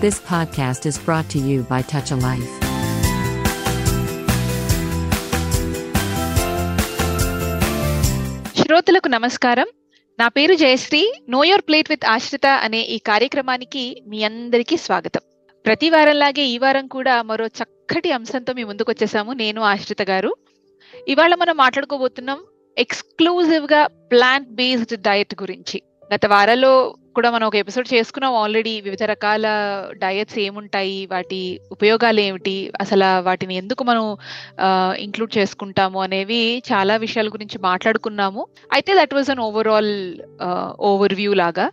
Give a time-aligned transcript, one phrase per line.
[0.00, 2.48] This podcast is brought to you by Touch a Life.
[8.62, 9.66] శ్రోతలకు నమస్కారం.
[10.20, 11.12] నా పేరు Jayashree.
[11.28, 15.20] Know your plate with Ashrita అనే ఈ కార్యక్రమానికి మీ అందరికీ స్వాగతం.
[15.66, 19.32] ప్రతి వారంలాగే ఈ వారం కూడా మరో చక్కటి అంశంతో మీ ముందుకు వచ్చేసాము.
[19.32, 20.36] నేను ఆశ్రిత గారు.
[21.08, 22.38] ఇవాళ మనం మాట్లాడుకోబోతున్నాం
[22.78, 25.82] ఎక్స్క్లూజివ్గా ప్లాంట్ బేస్డ్ డయట్ గురించి.
[26.14, 29.46] గత వారాల్లో కూడా మనం ఒక ఎపిసోడ్ చేసుకున్నాం ఆల్రెడీ వివిధ రకాల
[29.98, 30.98] డయట్స్ ఏముంటాయి?
[31.12, 31.40] వాటి
[31.72, 32.72] ఉపయోగాలు ఏమిటి?
[32.80, 34.04] అసలు వాటిని ఎందుకు మనం
[34.98, 38.46] ఇంక్లూడ్ చేసుకుంటాము అనేవి చాలా విషయాల గురించి మాట్లాడుకున్నాము.
[38.72, 39.92] అయితే that was an overall
[41.14, 41.66] overview లాగా.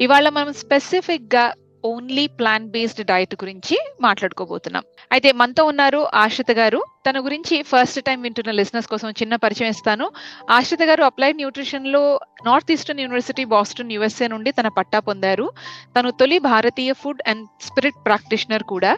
[0.00, 1.44] ఇవాళ మనం స్పెసిఫిక్గా
[1.84, 4.82] ఓన్లీ ప్లాన్ బేస్డ్ డయట్ గురించి మాట్లాడుకోబోతున్నాం.
[5.12, 6.84] అయితే మనతో ఉన్నారు ఆశ్రిత గారు.
[7.08, 10.10] తన గురించి ఫస్ట్ టైం వింటున్న లిసినర్స్ కోసం చిన్న పరిచయం ఇస్తాను.
[10.50, 15.50] ఆశ్రిత గారు అప్లైడ్ న్యూట్రిషన్లో north eastern university Boston USA నుండి తన పట్టా పొందారు.
[15.98, 18.96] తను తొలి భారతీయ ఫుడ్ అండ్ స్పిరిట్ ప్రాక్టీషనర్ కూడా.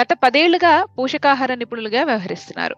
[0.00, 2.76] గత పదేళ్ళుగా పోషకాహార నిపుణులుగా వ్యవహరిస్తున్నారు.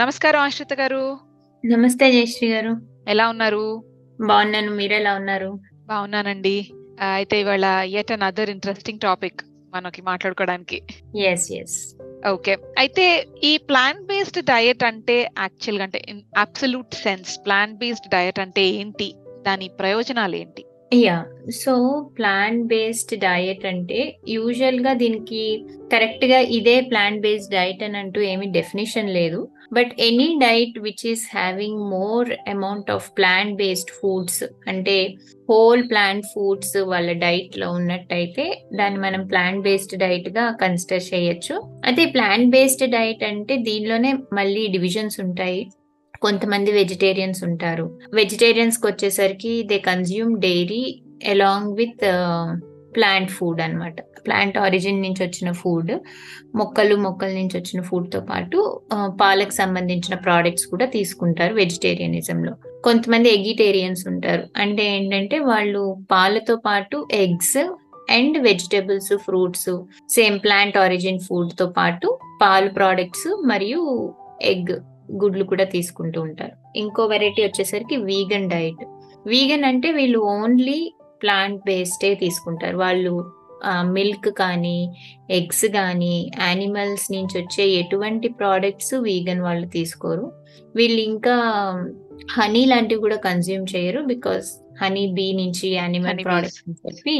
[0.00, 1.18] నమస్కారం ఆశ్రిత గారు.
[1.66, 2.76] నమస్తే జయశ్రీ గారు.
[3.08, 3.84] ఎలా ఉన్నారు?
[4.26, 4.70] బాగున్నాను.
[4.70, 5.60] మీరు ఎలా ఉన్నారు?
[5.86, 6.70] బాగున్నానండి.
[7.02, 9.42] అయితే ఇవాళ at an other interesting topic
[9.74, 10.82] మనకి మాట్లాడుకోవడానికి.
[11.16, 11.96] ఎస్ ఎస్
[12.28, 18.38] ఓకే అయితే ఈ ప్లాంట్ బేస్డ్ డయట్ అంటే యాక్చువల్గా అంటే in absolute sense plant based diet
[18.38, 19.14] అంటే ఏంటి?
[19.42, 20.64] దాని ప్రయోజనాలు ఏంటి?
[20.94, 28.20] Yeah so plant based diet అంటే యూజువల్గా దీనికి కరెక్ట్గా ఇదే ప్లాంట్ బేస్డ్ డయట్ అని అంటూ
[28.20, 29.48] ఏమి డెఫినేషన్ లేదు.
[29.72, 35.14] But any diet which is having more amount of plant based foods అంటే
[35.50, 41.80] హోల్ ప్లాంట్ ఫుడ్స్ వాళ్ళ డైట్లో ఉన్నట్టయితే దాన్ని మనం ప్లాంట్ బేస్డ్ డైట్గా కన్సిడర్ చేయొచ్చు.
[41.84, 45.66] అయితే ప్లాంట్ బేస్డ్ డైట్ అంటే దీనిలోనే మళ్ళీ డివిజన్స్ ఉంటాయి.
[46.22, 48.00] కొంతమంది వెజిటేరియన్స్ ఉంటారు.
[48.14, 52.04] వెజిటేరియన్స్కి వచ్చేసరికి they consume dairy along with
[52.96, 55.92] plant food అనమాట ప్లాంట్ ఆరిజిన్ నుంచి వచ్చిన ఫుడ్
[56.58, 58.58] మొక్కలు మొక్కల నుంచి వచ్చిన ఫుడ్తో పాటు
[59.20, 62.52] పాలకు సంబంధించిన ప్రోడక్ట్స్ కూడా తీసుకుంటారు వెజిటేరియనిజంలో.
[62.84, 64.44] కొంతమంది ఎగిటేరియన్స్ ఉంటారు.
[64.62, 67.58] అంటే ఏంటంటే వాళ్ళు పాలతో పాటు eggs
[68.16, 69.70] and vegetables fruits
[70.16, 72.08] same plant origin ఫుడ్తో పాటు
[72.42, 73.80] పాలు ప్రోడక్ట్స్ మరియు
[74.52, 74.74] ఎగ్
[75.22, 76.54] గుడ్లు కూడా తీసుకుంటూ ఉంటారు.
[76.78, 78.84] ఇంకో వెరైటీ వచ్చేసరికి వీగన్ డైట్.
[79.32, 80.78] వీగన్ అంటే వీళ్ళు ఓన్లీ
[81.26, 82.76] ప్లాంట్ బేస్డే తీసుకుంటారు.
[82.76, 83.30] వాళ్ళు
[83.80, 84.78] మిల్క్ కానీ
[85.30, 90.32] ఎగ్స్ కానీ యానిమల్స్ నుంచి వచ్చే ఎటువంటి ప్రోడక్ట్స్ వీగన్ వాళ్ళు తీసుకోరు.
[90.76, 91.36] వీళ్ళు ఇంకా
[92.32, 94.46] హనీ లాంటివి కూడా కన్జ్యూమ్ చేయరు బికాస్
[94.84, 97.14] హనీ బీ నుంచి యానిమల్ ప్రోడక్ట్స్ అని చెప్పి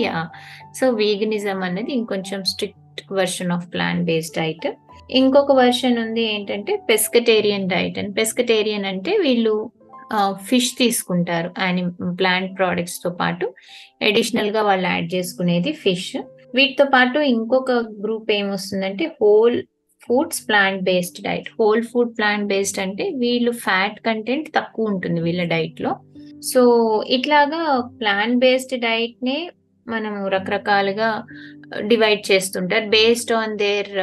[0.81, 4.69] సో వీగనిజం అనేది ఇంకొంచెం strict version of plant based diet.
[5.11, 7.99] ఇంకొక వర్షన్ ఉంది ఏంటంటే పెస్కటేరియన్ డైట్.
[7.99, 9.71] అని పెస్కటేరియన్ అంటే వీళ్ళు
[10.49, 11.85] ఫిష్ తీసుకుంటారు యాని
[12.21, 13.47] ప్లాంట్ ప్రోడక్ట్స్తో పాటు.
[14.03, 16.17] అడిషనల్గా వాళ్ళు యాడ్ చేసుకునేది ఫిష్.
[16.55, 17.73] వీటితో పాటు ఇంకొక
[18.05, 19.63] గ్రూప్ ఏమొస్తుందంటే whole
[20.03, 21.49] foods plant based diet.
[21.61, 25.93] Whole food plant based అంటే వీళ్ళు ఫ్యాట్ కంటెంట్ తక్కువ ఉంటుంది వీళ్ళ డైట్లో
[26.53, 26.61] సో
[27.09, 27.63] ఇట్లాగా
[28.01, 29.51] ప్లాంట్ బేస్డ్ డైట్ నే
[29.87, 31.11] మనము రకరకాలుగా
[31.81, 32.87] డివైడ్ చేస్తుంటారు.
[32.89, 33.95] బేస్డ్ ఆన్ దేర్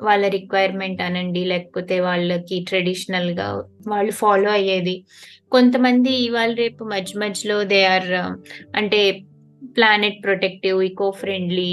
[0.00, 3.48] వాళ్ళ రిక్వైర్మెంట్ అనండి లేకపోతే వాళ్ళకి ట్రెడిషనల్గా
[3.86, 4.96] వాళ్ళు ఫాలో అయ్యేది.
[5.50, 8.32] కొంతమంది ఇవాళ రేపు మధ్య మధ్యలో దే ఆర్ um,
[8.76, 9.00] అంటే
[9.76, 11.70] planet protective eco friendly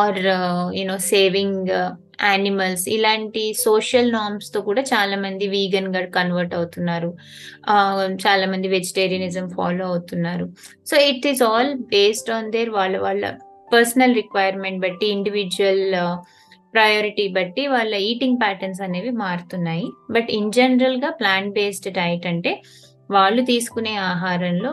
[0.00, 0.20] or
[0.74, 1.70] you know saving
[2.24, 7.10] animals ఇలాంటి సోషల్ నామ్స్తో కూడా చాలా మంది వీగన్గా కన్వర్ట్ అవుతున్నారు.
[8.24, 10.46] చాలా మంది వెజిటేరియనిజం ఫాలో అవుతున్నారు.
[10.90, 13.32] So it is all based on their వాళ్ళ వాళ్ళ
[13.68, 15.84] పర్సనల్ రిక్వైర్మెంట్ బట్టి ఇండివిజువల్
[16.76, 19.86] ప్రయారిటీ బట్టి వాళ్ళ ఈటింగ్ ప్యాటర్న్స్ అనేవి మారుతున్నాయి.
[20.10, 22.52] బట్ ఇన్ జనరల్గా ప్లాంట్ బేస్డ్ డైట్ అంటే
[23.10, 24.72] వాళ్ళు తీసుకునే ఆహారంలో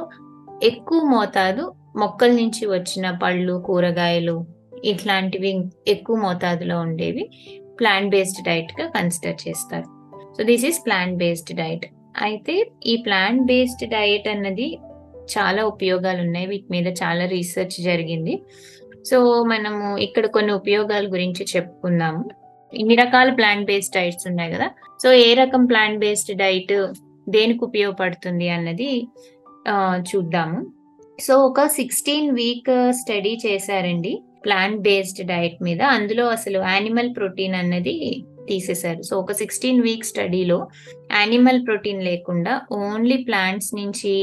[0.64, 1.64] ఎక్కువ మోతాదు
[2.02, 4.38] మొక్కల నుంచి వచ్చిన పళ్ళు కూరగాయలు
[4.92, 5.52] ఇట్లాంటివి
[5.88, 7.24] ఎక్కువ మోతాదులో ఉండేవి
[7.80, 9.88] ప్లాంట్ బేస్డ్ డైట్గా కన్సిడర్ చేస్తారు.
[10.38, 11.86] So this is plant based diet
[12.22, 14.68] అయితే ఈ ప్లాంట్ బేస్డ్ డైట్ అన్నది
[15.34, 16.48] చాలా ఉపయోగాలు ఉన్నాయి.
[16.48, 18.34] వీటి మీద చాలా రీసెర్చ్ జరిగింది.
[19.10, 19.18] సో
[19.52, 22.24] మనము ఇక్కడ కొన్ని ఉపయోగాల గురించి చెప్పుకుందాము.
[22.74, 24.68] ఇన్ని రకాల ప్లాంట్ బేస్డ్ డైట్స్ ఉన్నాయి కదా.
[25.04, 26.76] సో ఏ రకం ప్లాంట్ బేస్డ్ డైట్
[27.36, 28.92] దేనికి ఉపయోగపడుతుంది అన్నది
[30.10, 30.60] చూద్దాము.
[31.26, 32.72] సో ఒక సిక్స్టీన్ వీక్
[33.02, 34.14] స్టడీ చేశారండి
[34.46, 35.82] ప్లాంట్ బేస్డ్ డైట్ మీద.
[35.98, 37.96] అందులో అసలు యానిమల్ ప్రోటీన్ అన్నది
[38.50, 39.02] తీసేశారు.
[39.10, 40.58] సో ఒక సిక్స్టీన్ వీక్ స్టడీలో
[41.12, 44.14] యానిమల్ ప్రోటీన్ లేకుండా ఓన్లీ ప్లాంట్స్ నుంచి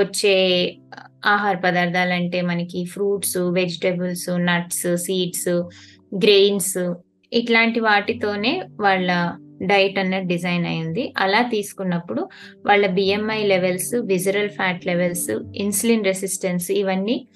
[0.00, 0.36] వచ్చే
[1.24, 5.62] ఆహార పదార్థాలు అంటే మనకి fruits vegetables nuts seeds
[6.14, 6.94] grains
[7.32, 9.30] ఇట్లాంటి వాటితోనే వాళ్ళ
[9.62, 11.14] డైట్ అన్నది డిజైన్ అయింది.
[11.18, 12.28] అలా తీసుకున్నప్పుడు
[12.66, 17.26] వాళ్ళ BMI levels visceral fat levels insulin resistance ఇవన్నీ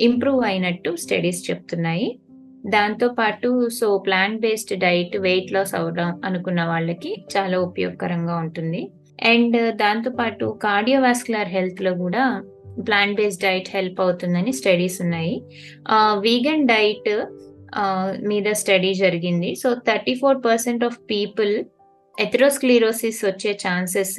[0.00, 2.18] ఇంప్రూవ్ అయినట్టు స్టడీస్ చెప్తున్నాయి.
[2.66, 8.90] దాంతో పాటు so plant based diet weight loss అవడం అనుకున్న వాళ్ళకి చాలా ఉపయోగకరంగా ఉంటుంది.
[9.22, 12.42] అండ్ దాంతో పాటు కార్డియోవాస్కులర్ హెల్త్లో కూడా
[12.88, 15.34] ప్లాంట్ బేస్డ్ డైట్ హెల్ప్ అవుతుందని స్టడీస్ ఉన్నాయి.
[16.26, 17.10] వీగన్ డైట్
[18.30, 19.48] మీద స్టడీ జరిగింది.
[19.62, 21.54] So thirty four percent of people
[22.18, 24.18] atherosclerosis వచ్చే ఛాన్సెస్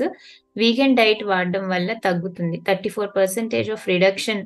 [0.62, 2.57] వీగన్ డైట్ వాడడం వల్ల తగ్గుతుంది.
[2.68, 4.42] Thirty four percentage of reduction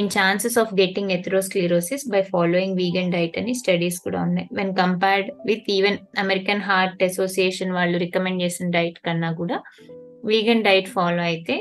[0.00, 4.48] in chances of getting atherosclerosis by following vegan diet అని studies కూడా ఉన్నాయి.
[4.58, 9.58] When compared with even American Heart Association వాళ్ళు recommend చేసిన diet కన్నా కూడా
[10.30, 11.56] వీగన్ డైట్ ఫాలో అయితే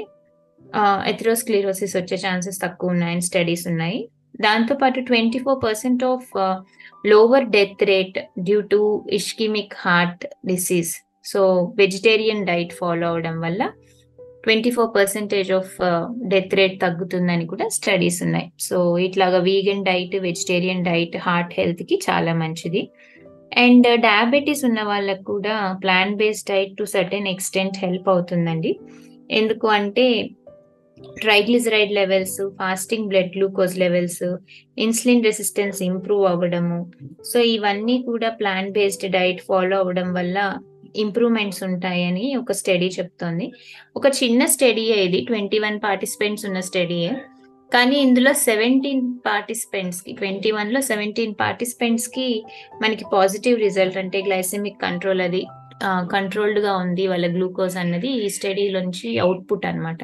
[1.07, 4.09] ఎథ్రోస్క్లీరోసిస్ వచ్చే ఛాన్సెస్ తక్కువ ఉన్నాయని స్టడీస్ ఉన్నాయి.
[4.41, 6.27] దాంతోపాటు twenty four percent of
[7.07, 10.91] lower death rate due to ischemic heart disease
[11.25, 13.63] so vegetarian diet follow అవడం వల్ల
[14.43, 15.73] twenty four percentage of
[16.27, 18.51] death rate తగ్గుతుందని కూడా స్టడీస్ ఉన్నాయి.
[18.59, 22.89] సో ఇట్లాగా vegan diet vegetarian diet heart హెల్త్కి చాలా మంచిది.
[23.57, 28.79] అండ్ డయాబెటీస్ ఉన్న వాళ్ళకు కూడా plant based diet to certain extent help అవుతుందండి.
[29.31, 30.29] ఎందుకు అంటే
[31.21, 34.23] triglyceride levels fasting blood glucose levels
[34.77, 36.79] insulin resistance improve అవ్వడము.
[37.31, 40.37] సో ఇవన్నీ కూడా ప్లాంట్ బేస్డ్ డైట్ ఫాలో అవ్వడం వల్ల
[40.95, 43.47] ఇంప్రూవ్మెంట్స్ ఉంటాయని ఒక స్టడీ చెప్తోంది.
[43.95, 47.11] ఒక చిన్న స్టడీ ఇది ట్వంటీ వన్ పార్టిసిపెంట్స్ ఉన్న స్టడీయే
[47.71, 52.27] కానీ ఇందులో సెవెంటీన్ పార్టిసిపెంట్స్కి ట్వంటీ వన్లో సెవెంటీన్ పార్టిసిపెంట్స్కి
[52.81, 55.41] మనకి పాజిటివ్ రిజల్ట్ అంటే గ్లైసెమిక్ కంట్రోల్ అది
[56.13, 59.99] కంట్రోల్డ్గా ఉంది వాళ్ళ గ్లూకోజ్ అన్నది ఈ స్టడీలోంచి అవుట్పుట్ అనమాట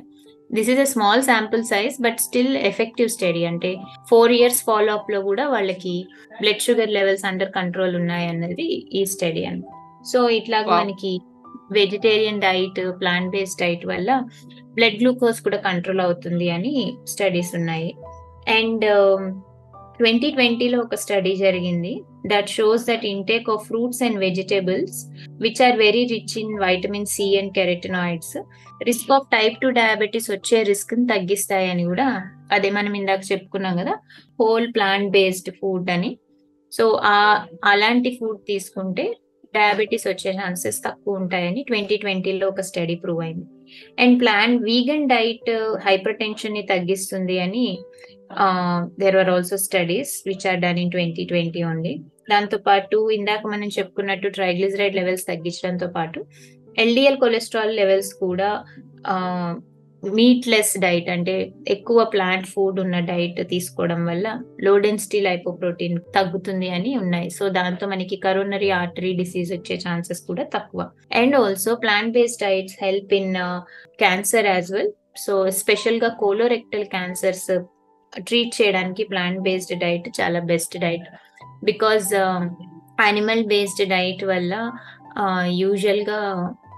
[0.53, 3.75] this is a small sample size but still effective study అంటే
[4.09, 6.05] ఫోర్ ఇయర్స్ ఫాలో అప్లో కూడా వాళ్ళకి
[6.41, 9.63] blood sugar levels under control ఉన్నాయి అన్నది ఈ స్టడీ అని.
[10.13, 10.29] So
[10.67, 10.79] Wow.
[10.79, 11.21] మనకి
[11.71, 14.21] vegetarian diet plant based diet వల్ల
[14.73, 17.95] బ్లడ్ గ్లూకోజ్ కూడా కంట్రోల్ అవుతుంది అని స్టడీస్ ఉన్నాయి.
[18.49, 18.85] అండ్
[19.99, 21.93] ట్వంటీ ట్వంటీలో ఒక స్టడీ జరిగింది.
[22.27, 24.99] That shows that intake of fruits and vegetables
[25.41, 28.35] which are very rich in vitamin C and carotenoids
[28.83, 32.07] risk of type two diabetes వచ్చే రిస్క్ని తగ్గిస్తాయని కూడా
[32.51, 33.93] అదే మనం ఇందాక చెప్పుకున్నాం కదా
[34.41, 36.11] హోల్ ప్లాంట్ బేస్డ్ ఫుడ్ అని.
[36.71, 37.17] సో ఆ
[37.63, 39.05] అలాంటి ఫుడ్ తీసుకుంటే
[39.55, 43.45] డయాబెటీస్ వచ్చే ఛాన్సెస్ తక్కువ ఉంటాయని ట్వంటీ ట్వంటీలో ఒక స్టడీ ప్రూవ్ అయింది.
[43.99, 45.51] అండ్ ప్లాన్ వీగన్ డైట్
[45.85, 47.67] హైపర్ టెన్షన్ని తగ్గిస్తుంది అని
[48.99, 51.93] there are also studies which are done in twenty twenty only
[52.29, 56.19] దాంతో పాటు ఇందాక మనం చెప్పుకున్నట్టు ట్రైగ్లిజరైడ్ లెవెల్స్ తగ్గించడంతో పాటు
[56.77, 58.49] ఎల్డిఎల్ కొలెస్ట్రాల్ లెవెల్స్ కూడా
[60.03, 61.35] మీట్ లెస్ డైట్ అంటే
[61.67, 64.27] ఎక్కువ ప్లాంట్ ఫుడ్ ఉన్న డైట్ తీసుకోవడం వల్ల
[64.59, 67.29] లో డెన్సిటీ లైపోప్రోటీన్ తగ్గుతుంది అని ఉన్నాయి.
[67.29, 70.81] సో దాంతో మనకి కరోనరీ ఆర్టరీ డిసీజ్ వచ్చే ఛాన్సెస్ కూడా తక్కువ.
[71.21, 73.33] And also plant based diets help in
[73.99, 74.91] cancer as well
[75.25, 77.49] so స్పెషల్గా కోలోరెక్టల్ క్యాన్సర్స్
[78.19, 81.07] ట్రీట్ చేయడానికి ప్లాంట్ బేస్డ్ డైట్ చాలా best diet
[81.63, 82.13] because
[82.99, 84.71] animal based diet వల్ల
[85.47, 86.19] యూజువల్గా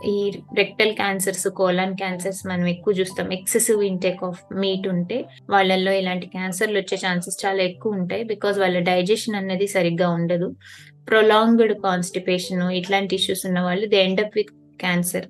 [0.06, 3.34] ఈ రెక్టల్ క్యాన్సర్స్ కోలాన్ క్యాన్సర్స్ మనం ఎక్కువ చూస్తాం.
[3.34, 8.24] ఎక్సెసివ్ ఇంటేక్ ఆఫ్ మీట్ ఉంటే వాళ్ళల్లో ఇలాంటి క్యాన్సర్లు వచ్చే ఛాన్సెస్ చాలా ఎక్కువ ఉంటాయి.
[8.24, 10.56] బికాజ్ వాళ్ళ డైజెషన్ అనేది సరిగ్గా ఉండదు.
[11.08, 15.28] ప్రొలాంగ్డ్ కాన్స్టిపేషన్ ఇట్లాంటి ఇష్యూస్ ఉన్న వాళ్ళు they end up with cancer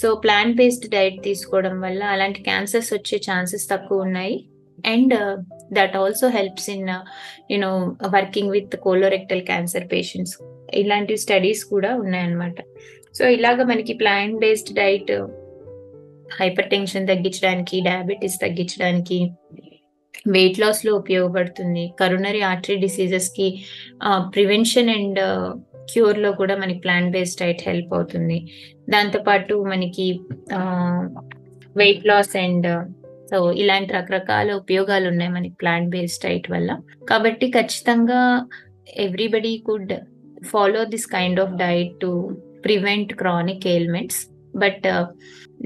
[0.00, 4.47] so plant based diet తీసుకోవడం వల్ల అలాంటి క్యాన్సర్స్ వచ్చే ఛాన్సెస్ తక్కువ ఉన్నాయి.
[4.86, 5.14] And
[5.72, 6.88] that also helps in
[7.50, 10.38] you know working with colorectal cancer patients
[10.74, 12.54] ఇలాంటి స్టడీస్ కూడా ఉన్నాయన్నమాట.
[13.14, 15.12] సో ఇలాగ మనకి plant based diet
[16.40, 19.18] hypertension తగ్గించడానికి డయాబెటీస్ తగ్గించడానికి
[20.26, 21.92] వెయిట్ లాస్లో ఉపయోగపడుతుంది.
[22.00, 23.64] కరోనరీ ఆర్టరీ డిసీజెస్కి
[24.34, 25.20] ప్రివెన్షన్ అండ్
[25.92, 28.38] క్యూర్లో కూడా మనకి ప్లాంట్ బేస్డ్ డైట్ హెల్ప్ అవుతుంది.
[28.90, 30.20] దాంతోపాటు మనకి
[31.76, 32.66] వెయిట్ లాస్ అండ్
[33.30, 36.70] సో ఇలాంటి రకరకాల ఉపయోగాలు ఉన్నాయి మనకి ప్లాంట్ బేస్డ్ డైట్ వల్ల.
[37.08, 38.20] కాబట్టి ఖచ్చితంగా
[38.96, 39.94] everybody could
[40.52, 42.10] follow this kind of diet to
[42.64, 44.20] prevent chronic ailments
[44.56, 44.86] but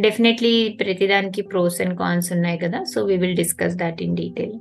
[0.00, 2.80] definitely ప్రతిదానికి ప్రోస్ అండ్ కాన్స్ ఉన్నాయి కదా.
[2.92, 4.54] So we will discuss that in detail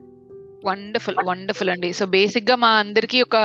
[0.70, 1.90] wonderful wonderful అండి.
[2.00, 3.38] సో బేసిక్గా మా అందరికి ఒక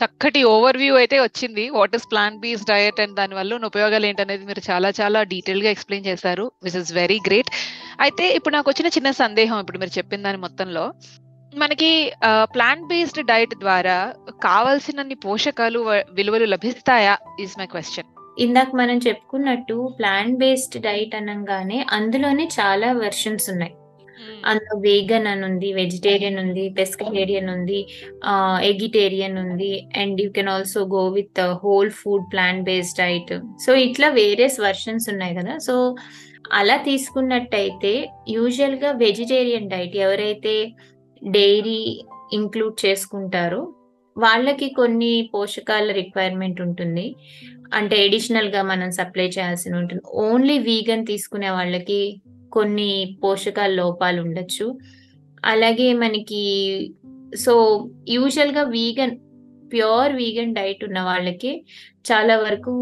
[0.00, 1.64] చక్కటి ఓవర్ వ్యూ అయితే వచ్చింది.
[1.78, 6.08] What is plant based diet and దాని వల్ల ఉపయోగాలు ఏంటనేది మీరు చాలా చాలా డీటెయిల్గా ఎక్స్ప్లెయిన్
[6.10, 7.52] చేశారు విచ్ ఇస్ వెరీ గ్రేట్.
[8.06, 10.84] అయితే ఇప్పుడు నాకు వచ్చిన చిన్న సందేహం ఇప్పుడు మీరు చెప్పిన దాని మొత్తంలో.
[11.52, 11.90] మనకి
[12.54, 13.96] ప్లాంట్ బేస్డ్ డైట్ ద్వారా
[14.44, 15.80] కావాల్సినన్ని పోషకాలు
[16.18, 18.08] విలువలు లభిస్తాయా ఇస్ మై క్వశ్చన్
[18.44, 23.72] ఇందాక మనం చెప్పుకున్నట్టు ప్లాంట్ బేస్డ్ డైట్ అనగానే అందులోనే చాలా వెర్షన్స్ ఉన్నాయి.
[24.18, 24.38] Mm.
[24.50, 27.78] అందులో వేగన్ అని ఉంది వెజిటేరియన్ ఉంది పెస్కటేరియన్ ఉంది
[28.70, 29.72] ఎగిటేరియన్ ఉంది
[30.02, 33.32] and you can also go with whole food plant based diet
[33.64, 35.54] so ఇట్లా వేరియస్ వర్షన్స్ ఉన్నాయి కదా.
[35.66, 35.74] సో
[36.60, 37.92] అలా తీసుకున్నట్టయితే
[38.36, 40.54] యూజువల్గా వెజిటేరియన్ డైట్ ఎవరైతే
[41.22, 41.80] డైరీ
[42.38, 43.60] ఇంక్లూడ్ చేసుకుంటారో
[44.16, 47.06] వాళ్ళకి కొన్ని పోషకాల రిక్వైర్మెంట్ ఉంటుంది.
[47.78, 50.02] అంటే ఎడిషనల్గా మనం సప్లై చేయాల్సి ఉంటుంది.
[50.26, 52.00] ఓన్లీ వీగన్ తీసుకునే వాళ్ళకి
[52.52, 54.78] కొన్ని పోషకాల లోపాలు ఉండొచ్చు.
[55.44, 56.42] అలాగే మనకి
[57.38, 59.18] సో యూజువల్గా వీగన్
[59.72, 61.64] ప్యూర్ వీగన్ డైట్ ఉన్న వాళ్ళకి
[62.12, 62.72] చాలా వరకు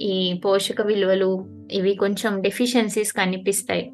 [0.00, 3.90] ఈ పోషక విలువలు ఇవి కొంచెం డెఫిషియన్సీస్ కనిపిస్తాయి.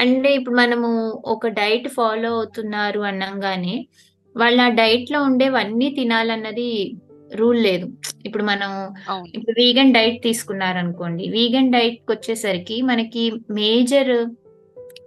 [0.00, 3.86] అంటే ఇప్పుడు మనము ఒక డైట్ ఫాలో అవుతున్నారు అనంగానే
[4.36, 4.68] వాళ్ళ ఆ
[5.22, 6.94] ఉండేవన్నీ తినాలన్నది
[7.32, 7.86] రూల్ లేదు.
[8.26, 8.70] ఇప్పుడు మనం
[9.34, 14.12] ఇప్పుడు వీగన్ డైట్ తీసుకున్నారనుకోండి వీగన్ డైట్కి వచ్చేసరికి మనకి మేజర్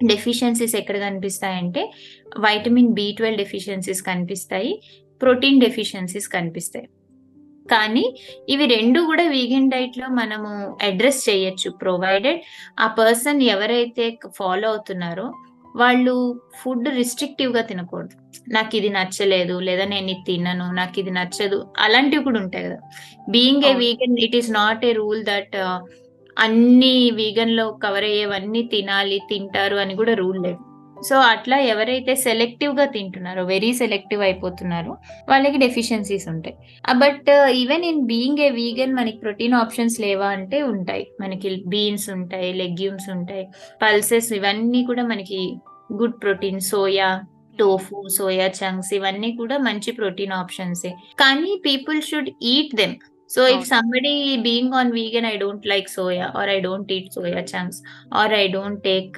[0.03, 1.91] డెఫిషియన్సీస్ ఎక్కడ కనిపిస్తాయంటే
[2.39, 4.81] వైటమిన్ బి ట్వెల్వ్ డెఫిషియన్సీస్ కనిపిస్తాయి
[5.21, 6.87] ప్రోటీన్ డెఫిషియన్సీస్ కనిపిస్తాయి.
[7.71, 8.15] కానీ
[8.49, 12.41] ఇవి రెండు కూడా వీగన్ డైట్లో మనము అడ్రస్ చేయొచ్చు ప్రొవైడెడ్
[12.79, 15.33] ఆ పర్సన్ ఎవరైతే ఫాలో అవుతున్నారో
[15.75, 18.15] వాళ్ళు ఫుడ్ రిస్ట్రిక్టివ్గా తినకూడదు.
[18.49, 22.77] నాకు ఇది నచ్చలేదు లేదా నేను ఇది తినను నాకు ఇది నచ్చదు అలాంటివి కూడా ఉంటాయి కదా.
[23.29, 23.73] Being a.
[23.73, 25.55] Vegan it is not a rule that
[26.37, 30.70] అన్ని వీగన్లో కవర్ అయ్యేవన్నీ తినాలి తింటారు అని కూడా రూల్ లేదు.
[31.07, 34.93] సో అట్లా ఎవరైతే సెలెక్టివ్గా తింటున్నారో వెరీ సెలెక్టివ్ అయిపోతున్నారో
[35.29, 36.55] వాళ్ళకి డెఫిషియన్సీస్ ఉంటాయి.
[37.03, 37.29] But
[37.61, 41.05] even in being a vegan మనకి ప్రోటీన్ ఆప్షన్స్ లేవా అంటే ఉంటాయి.
[41.21, 43.45] మనకి బీన్స్ ఉంటాయి లెగ్యూమ్స్ ఉంటాయి
[43.81, 45.41] పల్సెస్ ఇవన్నీ కూడా మనకి
[45.93, 47.09] good protein soya
[47.59, 52.95] tofu soya chunks ఇవన్నీ కూడా మంచి ప్రోటీన్ ఆప్షన్సే కానీ people should eat them
[53.33, 53.65] so if.
[53.71, 54.13] Somebody
[54.47, 57.79] being on vegan I don't like soya or I don't eat soya chunks
[58.21, 59.17] or I don't take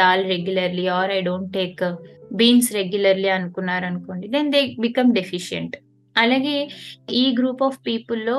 [0.00, 1.82] dal regularly or I don't take
[2.40, 5.74] beans regularly అనుకున్నారు అనుకోండి then they become deficient
[6.16, 6.56] అలాగే
[7.20, 8.38] ఈ group of పీపుల్లో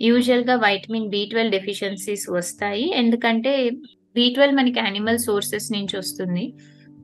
[0.00, 2.86] యూజువల్గా vitamin B twelve deficiencies వస్తాయి.
[3.00, 3.52] ఎందుకంటే
[4.16, 6.44] B twelve మనకి animal sources నుంచి వస్తుంది.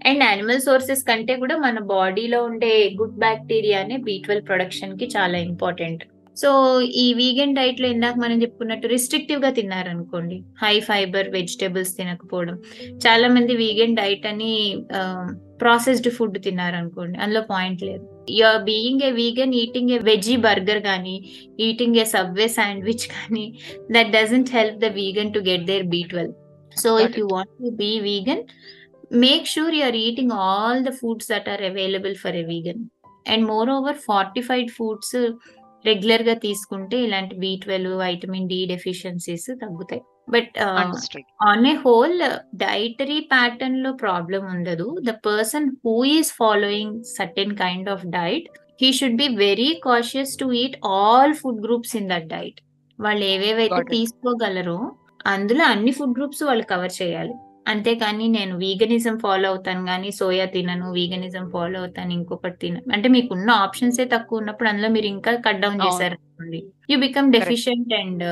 [0.08, 6.02] అండ్ యానిమల్ సోర్సెస్ కంటే కూడా మన బాడీలో ఉండే గుడ్ బ్యాక్టీరియానే బి ట్వెల్వ్ ప్రొడక్షన్కి చాలా ఇంపార్టెంట్
[6.40, 6.48] సో
[7.02, 12.56] ఈ వీగన్ డైట్లో ఇందాక మనం చెప్పుకున్నట్టు రిస్ట్రిక్టివ్గా తిన్నారనుకోండి హై ఫైబర్ వెజిటేబుల్స్ తినకపోవడం.
[13.04, 14.52] చాలా మంది వీగన్ డైట్ అని
[15.62, 18.04] ప్రాసెస్డ్ ఫుడ్ తిన్నారనుకోండి అందులో పాయింట్ లేదు.
[18.38, 21.16] You're being a vegan eating a veggie burger కానీ
[21.68, 23.46] ఈటింగ్ ఏ సబ్వే శాండ్విచ్ కానీ
[23.96, 26.34] that doesn't help the vegan to get their B twelve
[26.84, 28.44] so if you want to be vegan
[29.22, 32.80] make sure you are eating all the foods that are available for a vegan.
[33.26, 35.08] And moreover fortified foods
[35.86, 40.02] రెగ్యులర్గా తీసుకుంటే ఇలాంటి B twelve vitamin D deficiencies తగ్గుతాయి.
[40.30, 40.58] But
[41.42, 42.18] on a whole
[42.54, 44.96] dietary ప్యాటర్న్లో problem ఉండదు.
[45.00, 48.48] The person who is following certain kind of diet
[48.82, 52.60] he should be very cautious to eat all food groups in that diet.
[53.00, 53.82] వాళ్ళు ఏవేవైతే.
[53.90, 54.92] తీసుకోగలరో
[55.26, 57.34] అందులో అన్ని food groups వాళ్ళు cover చేయాలి.
[57.68, 62.92] అంతేకాని నేను వీగనిజం ఫాలో అవుతాను కానీ సోయా తినను వీగనిజం ఫాలో అవుతాను ఇంకొకటి తినను.
[62.92, 65.80] అంటే మీకు ఉన్న ఆప్షన్స్ ఏ తక్కువ ఉన్నప్పుడు అందులో మీరు ఇంకా కట్ డౌన్.
[65.86, 66.60] చేశారు అనుకోండి
[66.90, 68.24] you become deficient and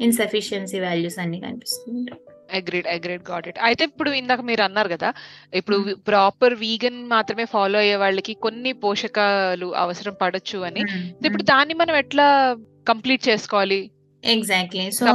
[0.00, 2.20] insufficiency values అన్ని కనిపిస్తుంటాయి.
[2.54, 5.08] అగ్రీడ్ అగ్రీడ్ గాట్ ఇట్ అయితే ఇప్పుడు ఇందాక మీరు అన్నారు కదా
[5.54, 5.76] ఇప్పుడు
[6.08, 10.82] ప్రాపర్ వీగన్ మాత్రమే ఫాలో అయ్యే వాళ్ళకి కొన్ని పోషకాలు అవసరం పడొచ్చు అని.
[11.26, 12.56] ఇప్పుడు దాన్ని మనం ఎట్లా
[12.88, 13.90] కంప్లీట్ చేసుకోవాలి?
[14.24, 15.06] Exactly so.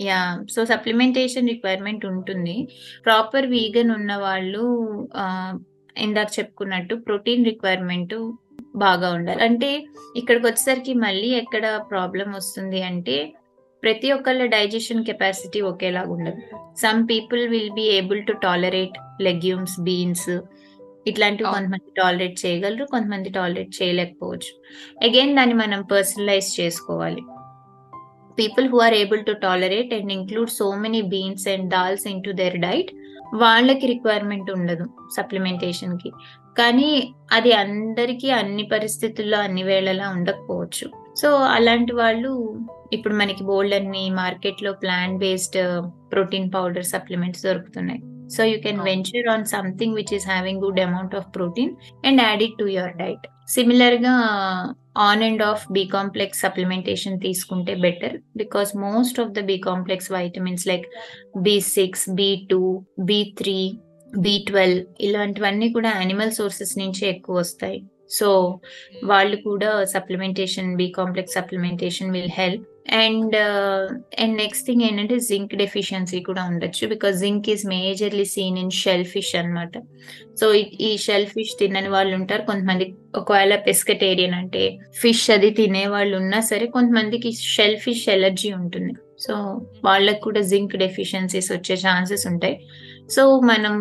[0.00, 2.68] Yeah so supplementation requirement ఉంటుంది.
[3.04, 4.64] ప్రాపర్ వీగన్ ఉన్న వాళ్ళు
[5.98, 8.14] ఇందాక చెప్పుకున్నట్టు ప్రోటీన్ రిక్వైర్మెంట్
[8.76, 9.44] బాగా ఉండాలి.
[9.44, 9.84] అంటే
[10.16, 13.34] ఇక్కడికి వచ్చేసరికి మళ్ళీ ఎక్కడ ప్రాబ్లం వస్తుంది అంటే
[13.82, 16.42] ప్రతి ఒక్కళ్ళ డైజెషన్ కెపాసిటీ ఒకేలాగా ఉండదు.
[16.76, 20.30] Some people will be able to tolerate legumes beans
[21.06, 21.50] ఇట్లాంటివి.
[21.50, 24.52] కొంతమంది టాలరేట్ చేయగలరు కొంతమంది టాలరేట్ చేయలేకపోవచ్చు.
[25.02, 27.22] అగైన్ దాన్ని మనం పర్సనలైజ్ చేసుకోవాలి.
[28.38, 32.58] People who are able to tolerate and include so many beans and dals into their
[32.66, 32.92] diet
[33.34, 34.84] వాళ్ళకి రిక్వైర్మెంట్ ఉండదు
[35.16, 36.10] సప్లిమెంటేషన్కి.
[36.58, 36.90] కానీ
[37.32, 40.86] అది అందరికీ అన్ని పరిస్థితుల్లో అన్ని వేళలా ఉండకపోవచ్చు.
[41.20, 42.30] సో అలాంటి వాళ్ళు
[42.92, 45.60] ఇప్పుడు మనకి బోల్డ్ అన్ని మార్కెట్లో plant based
[46.12, 48.02] protein powder supplements దొరుకుతున్నాయి.
[48.36, 48.80] So you can.
[48.80, 51.72] Venture on something which is having good amount of protein
[52.06, 54.14] and add it to your diet సిమిలర్గా
[54.96, 60.66] on and off B complex supplementation తీసుకుంటే better because most of the B complex vitamins
[60.66, 60.86] like
[61.46, 62.60] B six B two
[63.10, 63.58] B three
[64.18, 67.78] B twelve ఇలాంటివన్నీ కూడా animal sources నుంచి ఎక్కువ వస్తాయి.
[68.18, 68.28] So
[69.04, 73.36] వాళ్ళు కూడా supplementation B complex supplementation will help and
[74.22, 78.72] and next thing ఏంటంటే zinc deficiency కూడా ఉండొచ్చు because zinc is majorly seen in
[79.04, 79.74] shellfish అనమాట
[80.40, 80.46] సో
[80.88, 82.42] ఈ షెల్ ఫిష్ తినని వాళ్ళు ఉంటారు.
[82.42, 82.86] కొంతమంది
[83.16, 88.94] ఒకవేళ పెస్కటేరియన్ అంటే ఫిష్ అది తినే వాళ్ళు ఉన్నా సరే కొంతమందికి షెల్ ఫిష్ ఎలర్జీ ఉంటుంది.
[89.18, 89.34] సో
[89.84, 92.56] వాళ్ళకు కూడా జింక్ డెఫిషియన్సీస్ వచ్చే ఛాన్సెస్ ఉంటాయి.
[93.10, 93.74] సో మనం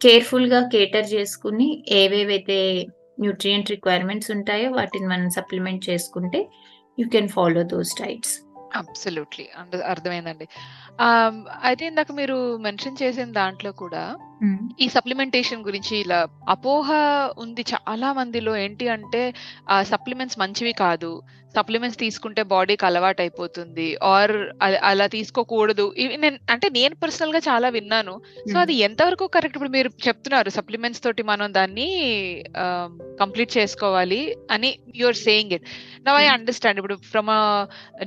[0.00, 2.86] కేర్ఫుల్గా కేటర్ చేసుకుని ఏవేవైతే
[3.20, 6.40] న్యూట్రియంట్ రిక్వైర్మెంట్స్ ఉంటాయో వాటిని మనం సప్లిమెంట్ చేసుకుంటే
[6.98, 8.34] you can follow those diets
[8.76, 9.48] absolutely.
[9.88, 10.46] అర్థమైందండి.
[11.62, 14.04] అయితే ఇందాక మీరు మెన్షన్ చేసిన దాంట్లో కూడా
[14.80, 16.88] ఈ సప్లిమెంటేషన్ గురించి ఇలా అపోహ
[17.38, 19.22] ఉంది చాలా మందిలో ఏంటి అంటే
[19.70, 21.22] ఆ సప్లిమెంట్స్ మంచివి కాదు
[21.56, 23.86] సప్లిమెంట్స్ తీసుకుంటే బాడీకి అలవాటు అయిపోతుంది.
[24.12, 24.34] ఆర్
[24.90, 25.84] అలా తీసుకోకూడదు.
[26.24, 28.14] నేను అంటే నేను పర్సనల్గా చాలా విన్నాను.
[28.52, 31.88] సో అది ఎంతవరకు కరెక్ట్ ఇప్పుడు మీరు చెప్తున్నారు సప్లిమెంట్స్ తోటి మనం దాన్ని
[33.20, 34.20] కంప్లీట్ చేసుకోవాలి
[34.50, 35.66] అని your saying it
[36.08, 36.24] now I.
[36.36, 37.30] Understand ఇప్పుడు ఫ్రమ్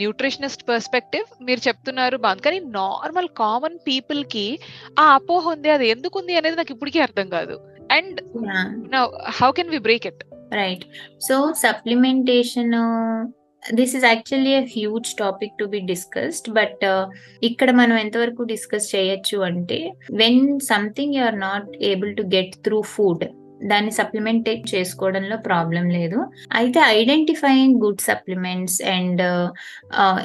[0.03, 2.45] న్యూట్రిషనిస్ట్ పర్స్పెక్టివ్ మీరు చెప్తున్నారు బాగుంది.
[2.47, 4.47] కానీ నార్మల్ కామన్ పీపుల్కి
[4.99, 7.57] ఆ అపోహ ఉంది అది ఎందుకు ఉంది అనేది నాకు ఇప్పటికీ అర్థం కాదు.
[7.91, 8.17] And
[9.41, 10.23] how can we break it
[10.53, 10.85] right
[11.27, 12.75] so supplementation
[13.73, 16.85] this is actually a huge topic to be discussed but
[17.43, 22.81] ఇక్కడ మనం ఎంతవరకు డిస్కస్ చేయొచ్చు అంటే when something you are not able to get through
[22.81, 23.25] food
[23.61, 26.25] దాన్ని సప్లిమెంట్ చేసుకోవడంలో problem లేదు.
[26.51, 29.21] అయితే identifying good supplements and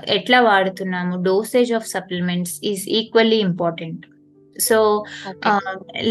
[0.07, 4.07] ఎట్లా వాడుతున్నాము dosage of supplements is equally important
[4.69, 4.78] so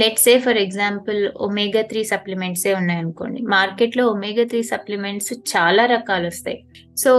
[0.01, 3.39] let say for example omega three supplements ఉన్నాయనుకోండి.
[3.55, 6.59] మార్కెట్లో ఒమేగా త్రీ సప్లిమెంట్స్ చాలా రకాలు వస్తాయి
[7.03, 7.11] సో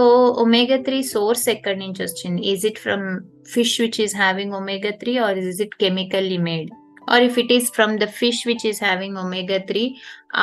[0.43, 2.41] ఒమేగా త్రీ సోర్స్ ఎక్కడి నుంచి వచ్చింది?
[2.51, 3.05] Is it from
[3.53, 6.69] fish which is having omega three or is it chemically made
[7.13, 9.83] or if it is from the fish which is having omega three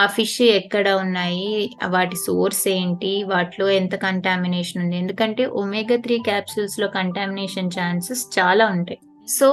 [0.00, 1.46] ఆ fish ఎక్కడ ఉన్నాయి?
[1.94, 3.12] వాటి source ఏంటి?
[3.32, 4.96] వాటిలో ఎంత కంటామినేషన్ ఉంది?
[5.04, 9.00] ఎందుకంటే ఒమేగా త్రీ క్యాప్సూల్స్లో కంటామినేషన్ ఛాన్సెస్ చాలా ఉంటాయి.
[9.38, 9.48] So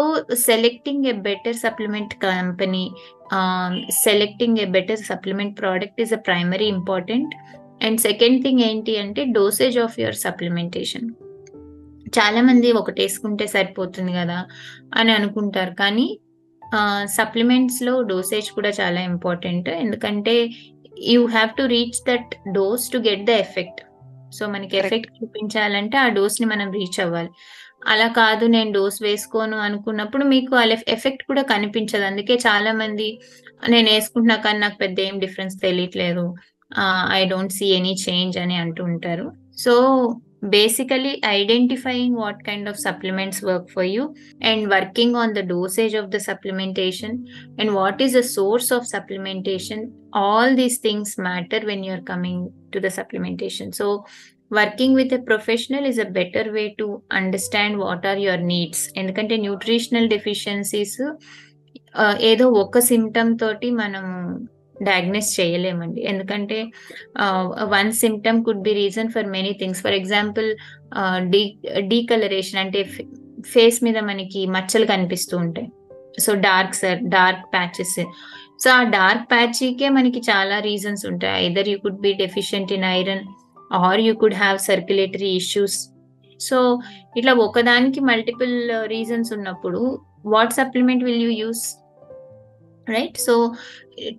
[0.46, 2.84] selecting a better supplement company
[4.03, 7.34] selecting a better supplement product is a primary important
[7.86, 11.10] and second thing ఏంటి అంటే డోసేజ్ ఆఫ్ యువర్ సప్లిమెంటేషన్
[12.17, 14.39] చాలా మంది ఒకటి వేసుకుంటే సరిపోతుంది కదా
[15.00, 15.74] అని అనుకుంటారు.
[15.81, 16.07] కానీ
[17.17, 20.36] సప్లిమెంట్స్లో డోసేజ్ కూడా చాలా ఇంపార్టెంట్ ఎందుకంటే
[21.12, 23.81] you have to reach that dose to get the effect
[24.38, 24.75] so మనకి.
[24.83, 27.31] ఎఫెక్ట్ చూపించాలంటే ఆ డోస్ని మనం రీచ్ అవ్వాలి.
[27.94, 32.06] అలా కాదు నేను డోస్ వేసుకోను అనుకున్నప్పుడు మీకు ఆ ఎఫెక్ట్ కూడా కనిపించదు.
[32.12, 33.08] అందుకే చాలా మంది
[33.74, 36.26] నేను వేసుకుంటున్నా కానీ నాకు పెద్ద ఏం డిఫరెన్స్ తెలియట్లేదు.
[37.20, 39.28] I don't see any change అని అంటూ ఉంటారు.
[39.66, 39.74] So
[40.56, 44.04] basically identifying what kind of supplements work for you
[44.50, 47.16] and working on the dosage of the supplementation
[47.60, 49.80] and what is the source of supplementation
[50.24, 52.40] all these things matter when you're coming
[52.74, 53.68] to the supplementation.
[53.80, 53.86] So
[54.51, 59.38] working with a professional is a better way to understand what are your needs ఎందుకంటే
[59.38, 61.01] nutritional deficiencies
[62.20, 64.14] ఏదో ఒక symptom తోటి మనము
[64.83, 66.01] diagnose చేయలేమండి.
[66.01, 66.57] ఎందుకంటే
[67.64, 70.50] one symptom could be reason for many things for example
[71.20, 72.83] D డీకలరేషన్ అంటే
[73.53, 75.68] face మీద మనకి మచ్చలు కనిపిస్తూ ఉంటాయి.
[76.20, 78.00] So dark sir dark patches
[78.64, 81.46] so ఆ డార్క్ ప్యాచ్కే మనకి చాలా రీజన్స్ ఉంటాయి.
[81.48, 83.25] Either you could be deficient in iron
[83.72, 85.77] or you could have circulatory issues.
[86.40, 86.58] So
[87.18, 88.56] ఇట్లా ఒకదానికి మల్టిపుల్
[88.96, 89.82] రీజన్స్ ఉన్నప్పుడు
[90.34, 91.66] what supplement will you use?
[92.96, 93.18] Right?
[93.27, 93.34] So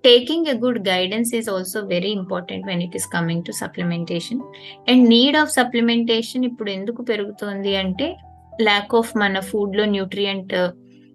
[0.09, 4.41] taking a good guidance is also very important when it is coming to supplementation.
[4.91, 8.09] And need of supplementation ఇప్పుడు ఎందుకు పెరుగుతోంది అంటే
[8.69, 10.55] lack of మన ఫుడ్లో nutrient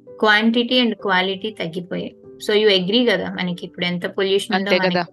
[0.08, 2.14] quantity and quality తగ్గిపోయాయి.
[2.46, 5.04] So you agree కదా మనకి ఇప్పుడు ఎంత పొల్యూషన్ కదా.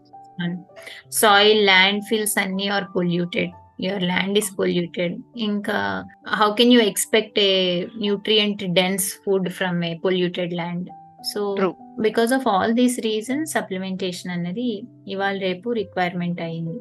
[1.10, 3.50] సాయిల్ ల్యాండ్ ఫిల్స్ అన్ని are polluted
[3.80, 9.94] your land is polluted ఇంకా how can you expect a nutrient dense food from a
[9.94, 10.88] polluted land
[11.32, 11.54] so.
[12.02, 16.78] Because of all these reasons supplementation అనేది ఇవాళ రేపు రిక్వైర్మెంట్ అయింది.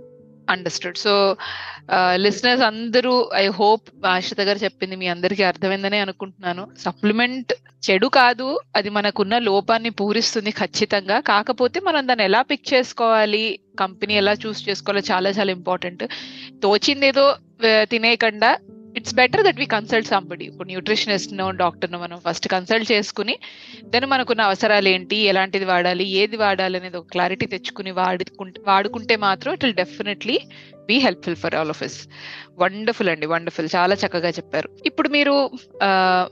[0.53, 1.13] అండర్స్టూడ్ సో
[2.25, 6.63] లిసనర్స్ అందరూ I hope ఆశ్రిత గారు చెప్పింది మీ అందరికీ అర్థమైందని అనుకుంటున్నాను.
[6.85, 7.53] సప్లిమెంట్
[7.88, 11.17] చెడు కాదు అది మనకున్న లోపాన్ని పూరిస్తుంది ఖచ్చితంగా.
[11.31, 13.43] కాకపోతే మనం దాన్ని ఎలా పిక్ చేసుకోవాలి
[13.79, 16.03] కంపెనీ ఎలా చూస్ చేసుకోవాలో చాలా చాలా ఇంపార్టెంట్
[16.63, 17.25] తోచింది ఏదో
[17.93, 18.51] తినేయకుండా
[18.95, 23.39] it's better that we consult somebody ఇప్పుడు న్యూట్రిషనిస్ట్ను డాక్టర్ మనం ఫస్ట్ కన్సల్ట్ చేసుకుని
[23.84, 29.54] దెన్ మనకున్న అవసరాలు ఏంటి ఎలాంటిది వాడాలి ఏది వాడాలి అనేది ఒక క్లారిటీ తెచ్చుకుని వాడుకుంటే వాడుకుంటే మాత్రం
[29.54, 30.39] it will definitely
[30.88, 32.08] be helpful for all of us
[32.58, 34.69] wonderful అండి వండర్ఫుల్ చాలా చక్కగా చెప్పారు.
[34.86, 35.52] ఇప్పుడు మీరు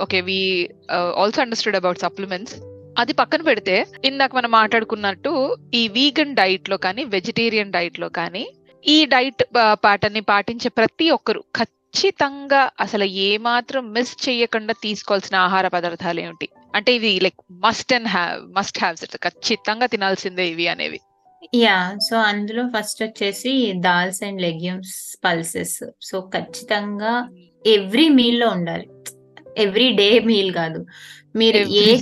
[0.02, 2.56] okay we also understood about supplements
[3.00, 8.52] అది పక్కన పెడితే ఇందాక మనం మాట్లాడుకున్నట్టు ఈ వీగన్ డైట్లో కానీ వెజిటేరియన్ డైట్లో కానీ
[8.86, 9.44] ఈ డైట్
[9.84, 11.44] ప్యాటర్న్ని పాటించే ప్రతి ఒక్కరు
[11.94, 16.50] ఖచ్చితంగా అసలు ఏ మాత్రం మిస్ చేయకుండా తీసుకోవాల్సిన ఆహార పదార్థాలు ఏమిటి?
[16.76, 21.00] అంటే ఇవి like must and have must haves ఖచ్చితంగా తినాల్సిందే ఇవి అనేవి.
[21.56, 25.84] యా సో అందులో ఫస్ట్ వచ్చేసి dals and legumes pulses.
[26.02, 27.30] So ఖచ్చితంగా
[27.66, 28.88] ఎవ్రీ మీల్లో ఉండాలి.
[29.58, 30.86] ఎవ్రీ డే మీల్ కాదు.
[31.36, 31.98] మీరు ఏ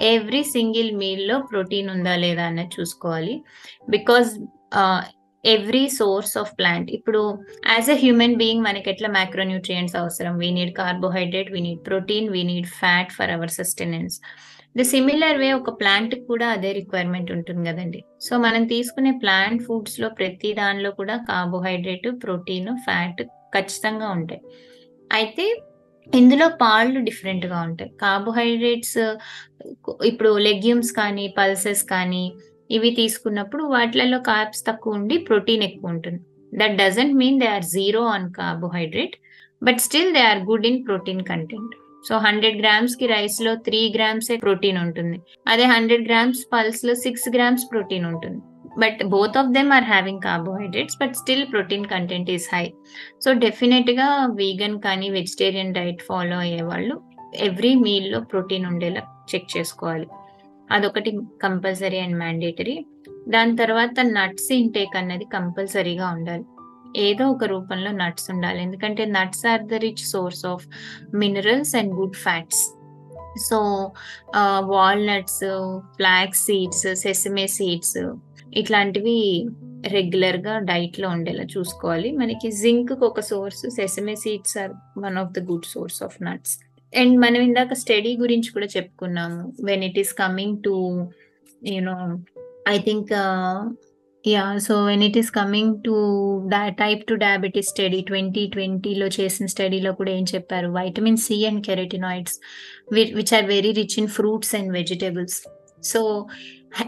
[0.00, 3.42] ఎవ్రీ సింగిల్ మీల్లో ప్రోటీన్ ఉందా లేదా అన్నది చూసుకోవాలి.
[3.88, 4.30] Because
[5.46, 7.20] every source of plant ఇప్పుడు
[7.70, 12.42] యాజ్ ఎ హ్యూమన్ బీయింగ్ మనకి ఎట్లా మ్యాక్రోన్యూట్రియంట్స్ అవసరం we need carbohydrate we need protein we
[12.50, 14.16] need fat for our sustenance
[14.76, 20.08] the similar way ఒక ప్లాంట్ కూడా అదే రిక్వైర్మెంట్ ఉంటుంది కదండి సో మనం తీసుకునే ప్లాంట్ ఫుడ్స్లో
[20.18, 23.22] ప్రతి దానిలో కూడా కార్బోహైడ్రేట్ ప్రోటీన్ ఫ్యాట్
[23.54, 24.42] ఖచ్చితంగా ఉంటాయి
[25.10, 25.46] అయితే
[26.06, 28.98] ఇందులో పాళ్ళు డిఫరెంట్గా ఉంటాయి కార్బోహైడ్రేట్స్
[30.10, 32.24] ఇప్పుడు లెగ్యూమ్స్ కానీ పల్సెస్ కానీ
[32.70, 36.20] ఇవి తీసుకున్నప్పుడు వాటిలలో కార్బ్స్ తక్కువ ఉండి ప్రోటీన్ ఎక్కువ ఉంటుంది.
[36.60, 39.16] That doesn't mean they are zero on carbohydrate
[39.62, 41.74] but still they are good in protein content
[42.08, 45.16] so hundred గ్రామ్స్కి రైస్లో త్రీ గ్రామ్స్ ప్రోటీన్ ఉంటుంది.
[45.52, 48.40] అదే హండ్రెడ్ గ్రామ్స్ పల్స్లో సిక్స్ గ్రామ్స్ ప్రోటీన్ ఉంటుంది.
[48.82, 52.64] But both of them are having carbohydrates but still protein content is high
[53.24, 54.08] so డెఫినెట్గా
[54.40, 56.96] vegan కానీ vegetarian diet follow అయ్యే వాళ్ళు
[57.48, 59.02] every మీల్లో ప్రోటీన్ ఉండేలా
[59.32, 60.06] చెక్ చేసుకోవాలి.
[60.70, 61.10] అదొకటి
[61.42, 62.84] కంపల్సరీ అండ్ మ్యాండేటరీ.
[63.28, 66.44] దాని తర్వాత నట్స్ ఇంటేక్ అన్నది కంపల్సరీగా ఉండాలి.
[66.96, 68.62] ఏదో ఒక రూపంలో నట్స్ ఉండాలి.
[68.62, 70.66] ఎందుకంటే nuts are the rich source of
[71.14, 72.62] minerals and good fats.
[73.50, 73.58] So
[74.58, 75.40] walnuts
[75.96, 77.98] flax seeds sesame seeds
[78.54, 79.46] ఇట్లాంటివి
[79.88, 82.12] రెగ్యులర్గా డైట్లో ఉండేలా చూసుకోవాలి.
[82.12, 86.58] మనకి జింక్ ఒక source sesame seeds are one of the good source of nuts.
[86.94, 89.52] And మనం ఇందాక స్టడీ గురించి కూడా చెప్పుకున్నాము.
[89.64, 91.06] When it is coming to
[91.64, 92.18] you know
[92.68, 93.12] I think
[94.28, 95.94] yeah so when it is coming to
[96.66, 100.68] type two diabetes study twenty ట్వంటీలో చేసిన స్టడీలో కూడా ఏం చెప్పారు?
[100.68, 102.40] Vitamin C and carotenoids
[102.92, 105.42] which are very rich in fruits and vegetables
[105.84, 106.26] so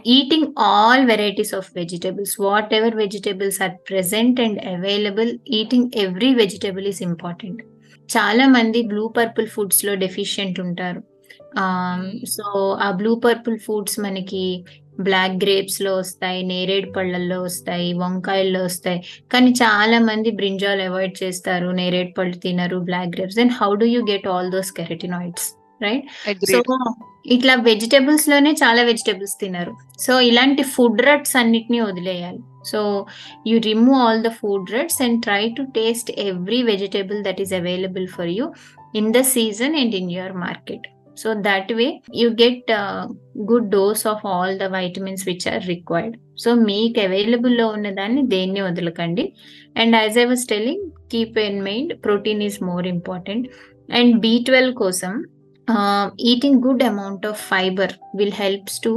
[0.06, 2.40] eating all varieties of vegetables
[2.74, 7.62] whatever vegetables are present and available eating every vegetable is important
[8.08, 11.00] చాలా మంది blue purple ఫుడ్స్లో deficient ఉంటారు.
[12.34, 12.44] So
[12.86, 14.44] ఆ blue purple foods మనకి
[15.00, 19.00] black గ్రేప్స్లో వస్తాయి నేరేడు పళ్ళల్లో వస్తాయి వంకాయల్లో వస్తాయి.
[19.32, 24.00] కానీ చాలా మంది బ్రింజాల్ అవాయిడ్ చేస్తారు నేరేడు పళ్ళు తినరు black grapes then how do you
[24.12, 25.48] get all those carotenoids
[25.80, 26.06] right
[26.52, 26.60] so
[27.36, 29.72] ఇట్లా వెజిటేబుల్స్లోనే చాలా వెజిటేబుల్స్ తినరు.
[30.04, 32.40] సో ఇలాంటి ఫుడ్ రట్స్ అన్నిటిని వదిలేయాలి.
[32.71, 32.81] so
[33.47, 38.07] you remove all the food ruts and try to taste every vegetable that is available
[38.15, 38.47] for you
[38.95, 40.85] in the season and in your market
[41.21, 42.69] so that way you get
[43.49, 48.61] good dose of all the vitamins which are required so మీకు అవైలబుల్లో ఉన్న దాన్ని దేన్ని
[48.61, 49.25] వదలకండి
[49.75, 53.45] and as I was telling keep in mind protein is more important
[53.89, 55.13] and B twelve కోసం
[56.31, 58.93] eating good amount of fibre will helps to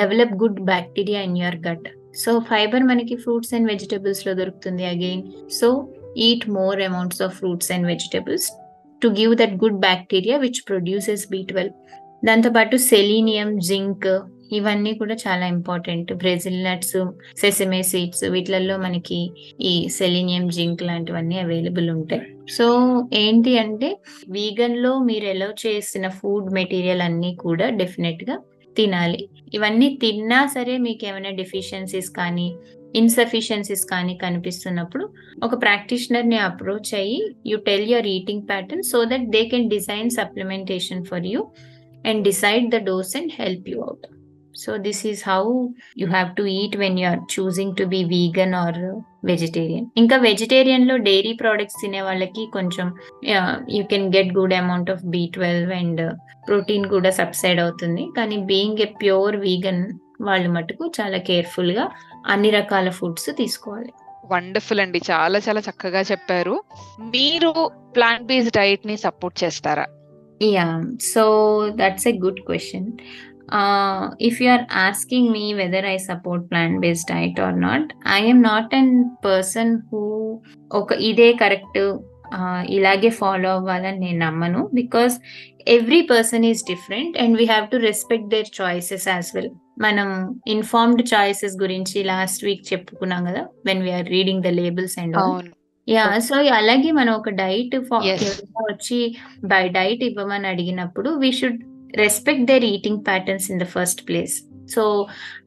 [0.00, 1.88] develop good bacteria in your gut
[2.24, 5.22] so fibre మనకి fruits and వెజిటబుల్స్లో దొరుకుతుంది again
[5.60, 5.68] so
[6.28, 8.48] eat more amounts of fruits and vegetables
[9.02, 11.76] to give that good bacteria which produces B twelve
[12.24, 14.08] దాంతోపాటు selenium zinc
[14.56, 16.96] ఇవన్నీ కూడా చాలా important Brazil nuts
[17.40, 19.20] sesame seeds వీటిలలో మనకి
[19.60, 22.22] ఈ selenium zinc లాంటివన్నీ అవైలబుల్ ఉంటాయి.
[22.56, 22.66] సో
[23.22, 23.88] ఏంటి అంటే
[24.28, 28.36] వీగన్లో మీరు ఎలా చేసిన ఫుడ్ మెటీరియల్ అన్ని కూడా డెఫినెట్గా
[28.76, 29.22] తినాలి.
[29.52, 32.48] ఇవన్నీ తిన్నా సరే మీకు ఏమైనా డెఫిషియన్సీస్ కానీ
[32.94, 35.04] ఇన్సఫిషియన్సీస్ కానీ కనిపిస్తున్నప్పుడు
[35.42, 41.04] ఒక ప్రాక్టీషనర్ని అప్రోచ్ అయ్యి you tell your eating pattern so that they can design supplementation
[41.04, 41.42] for you
[42.04, 44.06] and decide the dose and help you out
[44.62, 45.42] so this is how
[45.98, 48.80] you have to eat when you are choosing to be vegan or
[49.24, 52.92] vegetarian ఇంకా వెజిటేరియన్లో dairy products తినే వాళ్ళకి కొంచెం
[53.76, 56.02] you can get good amount of B twelve and
[56.48, 58.04] protein కూడా subside అవుతుంది.
[58.16, 59.82] కానీ being a pure vegan
[60.20, 61.90] వాళ్ళు మటుకు చాలా కేర్ఫుల్గా
[62.26, 63.90] అన్ని రకాల ఫుడ్స్ తీసుకోవాలి.
[64.32, 65.02] వండర్ఫుల్ అండి.
[65.10, 66.62] చాలా చాలా చక్కగా చెప్పారు.
[67.00, 67.50] మీరు
[67.96, 69.86] ప్లాంట్ బేస్డ్ డైట్ని సపోర్ట్ చేస్తారా?
[70.42, 71.24] Yeah so
[71.76, 72.86] that's a good question
[74.20, 78.74] if you are asking me whether I support plant based diet or not I'm not
[78.74, 80.40] an person who
[80.72, 82.00] ఒక ఇదే కరెక్ట్
[82.66, 85.20] ఇలాగే ఫాలో అవ్వాలని నేను నమ్మను because
[85.68, 90.08] every person is different and we have to respect their choices as well మనం
[90.46, 95.16] informed choices గురించి last week చెప్పుకున్నాం కదా when we're reading the labels and
[95.88, 97.76] yeah so అలాగే మనం ఒక డైట్.
[98.72, 101.62] వచ్చి బై డైట్ ఇవ్వమని అడిగినప్పుడు we should
[101.97, 104.35] respect their eating patterns in the first place
[104.73, 104.83] so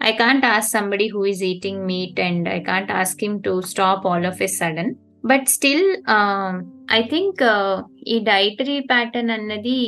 [0.02, 4.06] I can't ask somebody who is eating meat and I can't ask him to stop
[4.06, 4.92] all of a sudden
[5.24, 5.86] but still
[6.92, 7.42] I think
[8.06, 9.78] ఈ dietary pattern అన్నది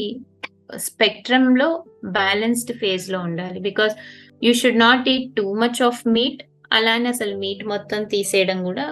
[0.86, 1.68] spectrum లో
[2.12, 3.94] balanced phase లో ఉండాలి because
[4.42, 6.40] you should not eat too much of meat
[6.72, 8.84] అలానే అసలు meet మొత్తం తీసేయడం కూడా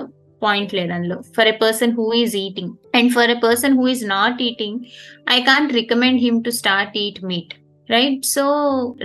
[0.46, 4.06] పాయింట్ లేదు అందులో for a person who is eating and for a person who is
[4.16, 4.80] not eating
[5.36, 7.54] I can't recommend him to start eat meat
[7.90, 8.44] right so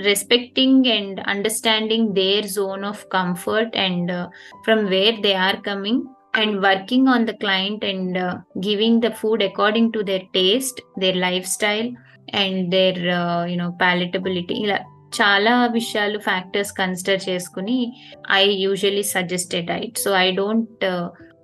[0.04, 4.26] respecting and understanding their zone of comfort and uh,
[4.64, 5.98] from where they are coming
[6.34, 11.16] and working on the client and uh, giving the food according to their taste their
[11.18, 11.90] lifestyle
[12.34, 14.78] and their uh, you know palatability ఇలా
[15.16, 17.78] చాలా విషయాలు factors consider చేసుకుని
[18.36, 20.84] I usually suggested diet so I don't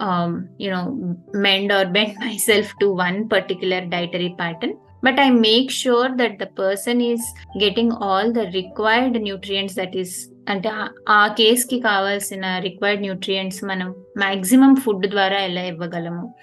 [0.01, 1.85] Um, you know know mend or
[2.37, 7.23] myself to one particular dietary pattern but i make sure that the person is
[7.59, 10.11] getting all the required nutrients that is
[10.51, 10.71] అంటే
[11.09, 16.35] ఆ కేస్కి కావాల్సిన required nutrients మనం maximum food ద్వారా ఎలా ఇవ్వగలము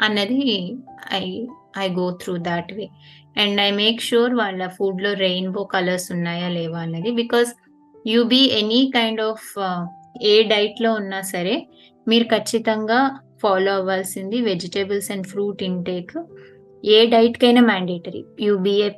[0.00, 0.38] అన్నది
[1.12, 1.24] I
[1.76, 2.86] I go through that way
[3.36, 7.10] and I make sure వాళ్ళ ఫుడ్లో రెయిన్బో కలర్స్ ఉన్నాయా లేవా అన్నది.
[7.10, 7.50] Because
[8.06, 9.48] you be any kind of
[10.22, 11.68] ఏ డైట్లో ఉన్నా సరే
[12.10, 13.00] మీరు ఖచ్చితంగా
[13.42, 16.14] ఫాలో అవ్వాల్సింది వెజిటేబుల్స్ అండ్ ఫ్రూట్ ఇంటేక్
[16.84, 18.90] ఏ డైట్ కైనా mandatory you be a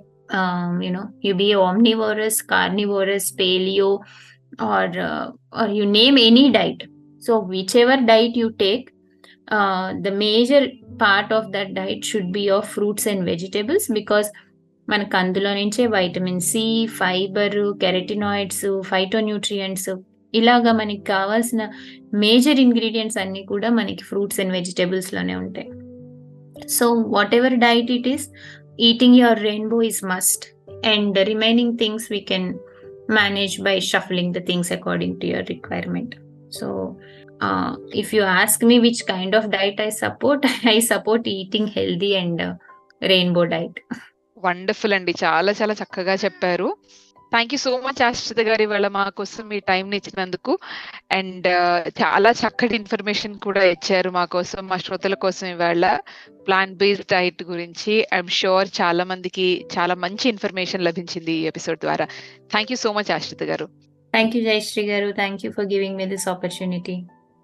[0.82, 3.90] you know you omnivorous carnivorous paleo
[4.68, 4.96] or
[5.54, 6.84] or you name any diet
[7.22, 7.34] so
[7.76, 8.86] whichever diet you take
[10.00, 10.66] the major
[11.02, 14.30] part of that diet should be of fruits and vegetables because
[14.88, 16.64] మనకు అందులో నుంచే vitamin C
[16.96, 19.90] fibre carotenoids phytonutrients
[20.34, 21.62] ఇలాగా మనకి కావాల్సిన
[22.14, 25.70] major ingredients అన్నీ కూడా మనకి fruits and వెజిటేబుల్స్లోనే ఉంటాయి.
[26.68, 26.86] So
[27.34, 28.26] whatever diet it is
[28.80, 30.44] eating your rainbow is must
[30.86, 32.48] and remaining things we can
[33.10, 36.14] manage by shuffling the things according to your requirement
[36.54, 36.96] so
[37.94, 42.42] if you ask me which kind of diet I support I support eating healthy and
[43.02, 43.80] rainbow diet
[44.44, 45.12] wonderful అండి.
[45.24, 46.76] చాలా చాలా చక్కగా చెప్పారు.
[47.32, 50.58] Thank you so much ఆశ్రిత గారి వాళ్ళ మా కోసం మీ టైం ఇచ్చినందుకు.
[51.12, 51.46] అండ్
[52.02, 55.98] చాలా చక్కటి ఇన్ఫర్మేషన్ కూడా ఇచ్చారు మా కోసం మా శ్రోతల కోసం ఇవాళ.
[56.46, 62.04] ప్లాంట్ బేస్డ్ డైట్ గురించి ఐఎమ్ షూర్ చాలా మందికి చాలా మంచి ఇన్ఫర్మేషన్ లభించింది ఈ ఎపిసోడ్ ద్వారా.
[62.52, 63.66] Thank you so much Ashritha గారు.
[64.14, 65.12] Thank you Jayashree garu.
[65.12, 66.96] Thank you for giving me this opportunity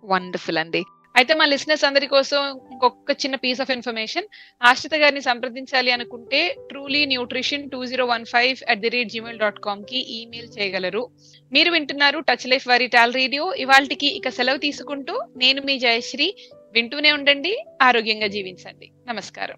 [0.04, 0.84] wonderful అండి.
[1.18, 4.24] అయితే మా లిసినర్స్ అందరి కోసం ఇంకొక చిన్న పీస్ ఆఫ్ ఇన్ఫర్మేషన్
[4.62, 9.60] ఆశ్రిత గారిని సంప్రదించాలి అనుకుంటే truly nutrition two zero one five at the rate gmail dot
[9.60, 11.08] కామ్కి email చేయగలరు.
[11.52, 16.34] మీరు వింటున్నారు టచ్ లైఫ్ వారి టాల్ రేడియో ఇవాళకి ఇక సెలవు తీసుకుంటూ నేను మీ జయశ్రీ.
[16.72, 18.90] వింటూనే ఉండండి ఆరోగ్యంగా జీవించండి.
[19.08, 19.56] నమస్కారం.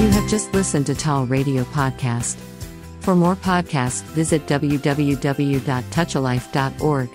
[0.00, 2.36] You have just listened to Tall Radio Podcast.
[3.04, 7.08] For more podcasts, visit www.touchalife.org.